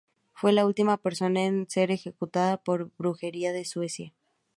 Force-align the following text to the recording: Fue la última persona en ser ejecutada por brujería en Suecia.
Fue 0.33 0.51
la 0.51 0.65
última 0.65 0.97
persona 0.97 1.43
en 1.45 1.69
ser 1.69 1.91
ejecutada 1.91 2.57
por 2.57 2.91
brujería 2.97 3.55
en 3.55 3.65
Suecia. 3.65 4.15